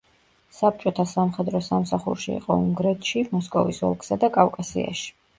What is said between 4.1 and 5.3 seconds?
და კავკასიაში.